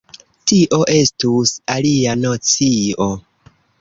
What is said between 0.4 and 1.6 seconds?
Tio estus